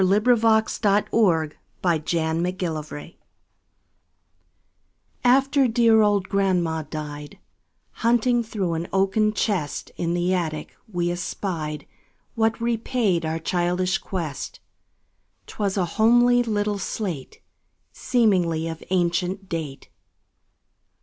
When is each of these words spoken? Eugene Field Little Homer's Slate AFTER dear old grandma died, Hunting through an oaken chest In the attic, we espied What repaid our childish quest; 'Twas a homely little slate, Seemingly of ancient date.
Eugene 0.01 0.13
Field 0.35 0.83
Little 1.13 1.53
Homer's 1.83 2.87
Slate 2.87 3.15
AFTER 5.23 5.67
dear 5.67 6.01
old 6.01 6.27
grandma 6.27 6.81
died, 6.81 7.37
Hunting 7.91 8.41
through 8.41 8.73
an 8.73 8.87
oaken 8.91 9.31
chest 9.31 9.91
In 9.97 10.15
the 10.15 10.33
attic, 10.33 10.75
we 10.91 11.11
espied 11.11 11.85
What 12.33 12.59
repaid 12.59 13.25
our 13.27 13.37
childish 13.37 13.99
quest; 13.99 14.59
'Twas 15.45 15.77
a 15.77 15.85
homely 15.85 16.41
little 16.41 16.79
slate, 16.79 17.39
Seemingly 17.91 18.67
of 18.67 18.83
ancient 18.89 19.49
date. 19.49 19.89